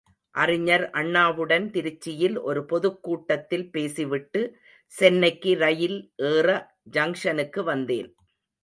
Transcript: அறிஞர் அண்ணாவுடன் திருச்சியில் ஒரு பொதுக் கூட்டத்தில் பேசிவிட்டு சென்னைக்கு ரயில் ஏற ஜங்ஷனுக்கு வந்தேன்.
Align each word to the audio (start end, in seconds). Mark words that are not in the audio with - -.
அறிஞர் 0.35 0.89
அண்ணாவுடன் 0.89 1.69
திருச்சியில் 1.69 2.41
ஒரு 2.41 2.65
பொதுக் 2.65 3.03
கூட்டத்தில் 3.03 3.71
பேசிவிட்டு 3.71 4.57
சென்னைக்கு 4.85 5.57
ரயில் 5.57 6.13
ஏற 6.15 6.75
ஜங்ஷனுக்கு 6.91 7.63
வந்தேன். 7.63 8.15